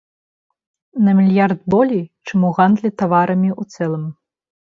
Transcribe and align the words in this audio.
На 1.07 1.11
мільярд 1.19 1.59
болей, 1.73 2.01
чым 2.25 2.47
у 2.49 2.51
гандлі 2.61 2.89
таварамі 3.03 3.49
ў 3.61 3.79
цэлым. 3.79 4.09